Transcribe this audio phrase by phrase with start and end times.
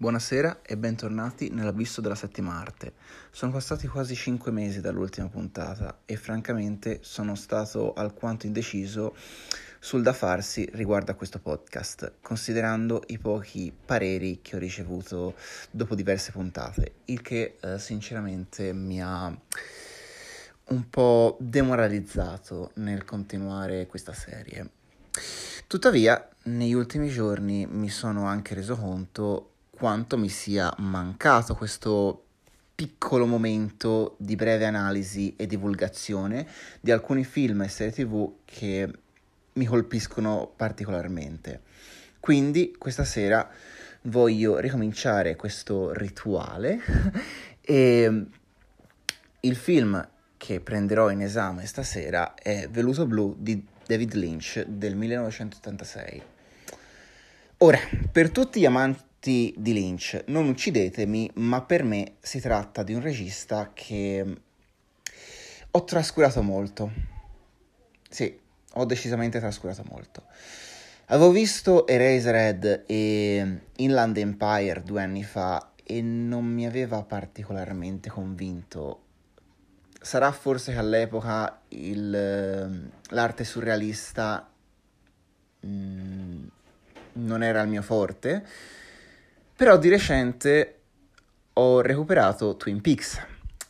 [0.00, 2.94] Buonasera e bentornati nell'abisso della settima arte.
[3.30, 9.14] Sono passati quasi 5 mesi dall'ultima puntata e francamente sono stato alquanto indeciso
[9.78, 15.34] sul da farsi riguardo a questo podcast, considerando i pochi pareri che ho ricevuto
[15.70, 19.26] dopo diverse puntate, il che eh, sinceramente mi ha
[20.68, 24.66] un po' demoralizzato nel continuare questa serie.
[25.66, 29.49] Tuttavia, negli ultimi giorni mi sono anche reso conto
[29.80, 32.24] quanto mi sia mancato questo
[32.74, 36.46] piccolo momento di breve analisi e divulgazione
[36.82, 38.92] di alcuni film e serie tv che
[39.54, 41.62] mi colpiscono particolarmente.
[42.20, 43.48] Quindi questa sera
[44.02, 46.78] voglio ricominciare questo rituale
[47.62, 48.26] e
[49.40, 56.22] il film che prenderò in esame stasera è Veluto Blu di David Lynch del 1986.
[57.62, 57.78] Ora,
[58.12, 60.24] per tutti gli amanti di Lynch.
[60.26, 64.24] Non uccidetemi, ma per me si tratta di un regista che
[65.70, 66.90] ho trascurato molto.
[68.08, 68.36] Sì,
[68.74, 70.24] ho decisamente trascurato molto.
[71.06, 79.02] Avevo visto Eraserhead e Inland Empire due anni fa e non mi aveva particolarmente convinto.
[80.00, 84.48] Sarà forse che all'epoca il, l'arte surrealista
[85.60, 86.44] mh, mm,
[87.12, 88.46] non era il mio forte
[89.60, 90.80] però di recente
[91.52, 93.20] ho recuperato Twin Peaks,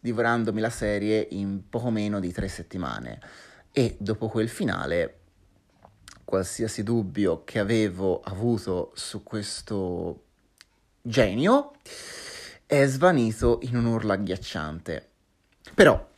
[0.00, 3.18] divorandomi la serie in poco meno di tre settimane
[3.72, 5.18] e dopo quel finale
[6.24, 10.26] qualsiasi dubbio che avevo avuto su questo
[11.02, 11.72] genio
[12.64, 15.08] è svanito in un urlo agghiacciante.
[15.74, 16.08] Però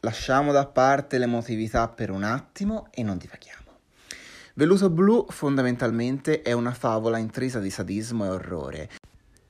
[0.00, 3.65] lasciamo da parte l'emotività per un attimo e non divaghiamo.
[4.58, 8.88] Veluto Blu fondamentalmente è una favola intrisa di sadismo e orrore.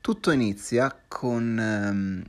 [0.01, 2.25] Tutto inizia con um,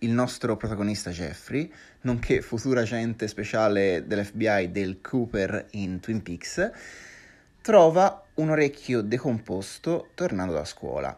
[0.00, 6.68] il nostro protagonista Jeffrey, nonché futuro agente speciale dell'FBI del Cooper in Twin Peaks,
[7.62, 11.16] trova un orecchio decomposto tornando da scuola.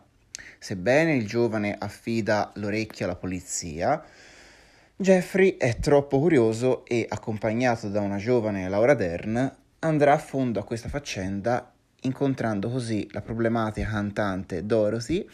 [0.58, 4.04] Sebbene il giovane affida l'orecchio alla polizia,
[4.94, 10.64] Jeffrey è troppo curioso e, accompagnato da una giovane Laura Dern, andrà a fondo a
[10.64, 11.72] questa faccenda
[12.02, 15.28] incontrando così la problematica cantante Dorothy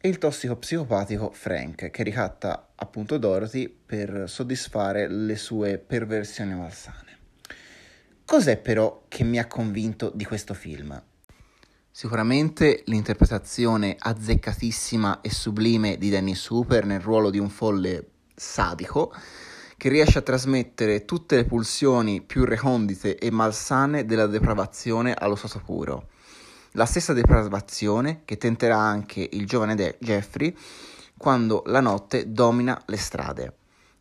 [0.00, 7.18] e il tossico psicopatico Frank che ricatta appunto Dorothy per soddisfare le sue perversioni malsane.
[8.24, 11.02] Cos'è però che mi ha convinto di questo film?
[11.90, 19.12] Sicuramente l'interpretazione azzeccatissima e sublime di Dennis Hooper nel ruolo di un folle sadico
[19.80, 25.62] che riesce a trasmettere tutte le pulsioni più recondite e malsane della depravazione allo stato
[25.64, 26.08] puro.
[26.72, 30.54] La stessa depravazione che tenterà anche il giovane De- Jeffrey
[31.16, 33.54] quando la notte domina le strade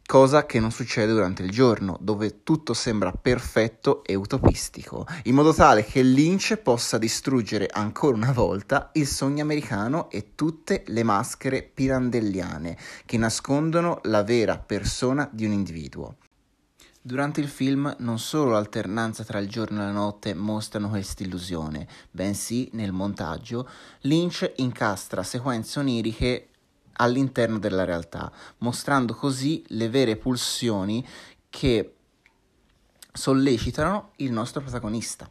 [0.10, 5.54] cosa che non succede durante il giorno, dove tutto sembra perfetto e utopistico, in modo
[5.54, 11.62] tale che Lynch possa distruggere ancora una volta il sogno americano e tutte le maschere
[11.62, 12.76] pirandelliane
[13.06, 16.16] che nascondono la vera persona di un individuo.
[17.02, 21.88] Durante il film non solo l'alternanza tra il giorno e la notte mostrano questa illusione,
[22.10, 23.70] bensì nel montaggio
[24.02, 26.49] Lynch incastra sequenze oniriche
[27.00, 31.06] all'interno della realtà, mostrando così le vere pulsioni
[31.50, 31.96] che
[33.12, 35.30] sollecitano il nostro protagonista.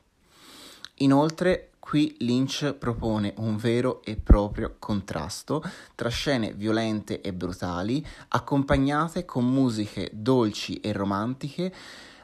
[0.96, 5.62] Inoltre, qui Lynch propone un vero e proprio contrasto
[5.94, 11.72] tra scene violente e brutali, accompagnate con musiche dolci e romantiche,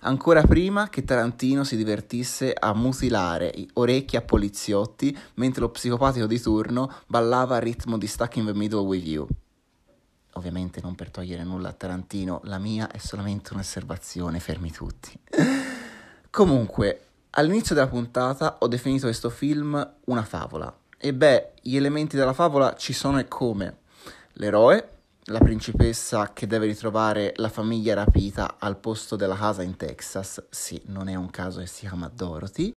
[0.05, 6.41] ancora prima che Tarantino si divertisse a mutilare orecchie a poliziotti mentre lo psicopatico di
[6.41, 9.27] turno ballava a ritmo di Stuck in the Middle with You.
[10.33, 15.17] Ovviamente non per togliere nulla a Tarantino, la mia è solamente un'osservazione, fermi tutti.
[16.31, 17.01] Comunque,
[17.31, 20.77] all'inizio della puntata ho definito questo film una favola.
[20.99, 23.79] E beh, gli elementi della favola ci sono e come.
[24.33, 24.94] L'eroe,
[25.29, 30.81] la principessa che deve ritrovare la famiglia rapita al posto della casa in Texas, sì,
[30.87, 32.75] non è un caso che si chiama Dorothy,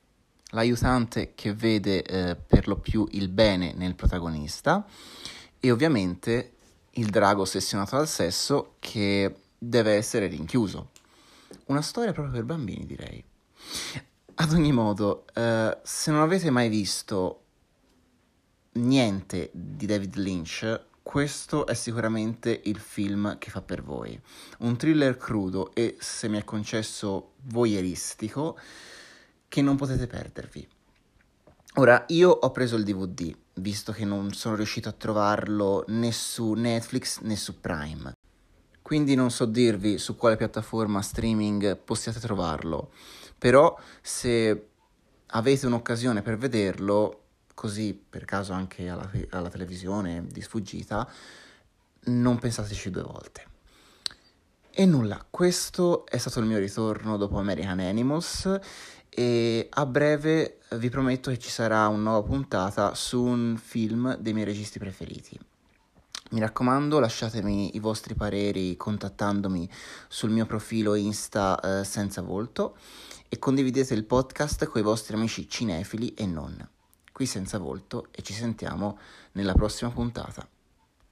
[0.51, 4.85] l'aiutante che vede eh, per lo più il bene nel protagonista
[5.59, 6.51] e ovviamente
[6.91, 10.91] il drago ossessionato dal sesso che deve essere rinchiuso.
[11.65, 13.23] Una storia proprio per bambini, direi.
[14.35, 17.41] Ad ogni modo, eh, se non avete mai visto
[18.73, 24.19] niente di David Lynch, questo è sicuramente il film che fa per voi.
[24.59, 28.57] Un thriller crudo e, se mi è concesso, voyeuristico
[29.47, 30.67] che non potete perdervi.
[31.75, 36.53] Ora, io ho preso il DVD visto che non sono riuscito a trovarlo né su
[36.53, 38.13] Netflix né su Prime.
[38.81, 42.91] Quindi non so dirvi su quale piattaforma streaming possiate trovarlo,
[43.37, 44.69] però se
[45.27, 47.24] avete un'occasione per vederlo,
[47.55, 51.09] così per caso anche alla, alla televisione di sfuggita,
[52.05, 53.53] non pensateci due volte.
[54.69, 58.59] E nulla, questo è stato il mio ritorno dopo American Animals
[59.09, 64.33] e a breve vi prometto che ci sarà una nuova puntata su un film dei
[64.33, 65.39] miei registi preferiti.
[66.31, 69.69] Mi raccomando, lasciatemi i vostri pareri contattandomi
[70.09, 72.75] sul mio profilo Insta eh, senza volto
[73.29, 76.74] e condividete il podcast con i vostri amici cinefili e non.
[77.15, 78.99] Qui senza volto e ci sentiamo
[79.31, 80.45] nella prossima puntata.